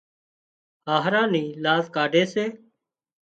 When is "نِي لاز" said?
1.33-1.83